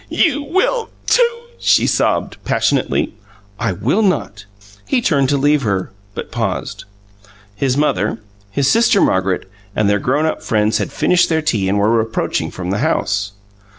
"You 0.09 0.41
will, 0.41 0.89
too!" 1.05 1.39
she 1.59 1.85
sobbed, 1.85 2.37
passionately. 2.43 3.13
"I 3.59 3.73
will 3.73 4.01
not!" 4.01 4.45
He 4.87 4.99
turned 4.99 5.29
to 5.29 5.37
leave 5.37 5.61
her, 5.61 5.91
but 6.15 6.31
paused. 6.31 6.85
His 7.55 7.77
mother, 7.77 8.19
his 8.49 8.67
sister 8.67 8.99
Margaret, 8.99 9.47
and 9.75 9.87
their 9.87 9.99
grownup 9.99 10.41
friends 10.41 10.79
had 10.79 10.91
finished 10.91 11.29
their 11.29 11.43
tea 11.43 11.69
and 11.69 11.77
were 11.77 12.01
approaching 12.01 12.49
from 12.49 12.71
the 12.71 12.79
house. 12.79 13.33